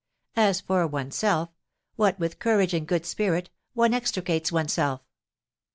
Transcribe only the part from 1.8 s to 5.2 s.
what with courage and good spirit, one extricates oneself.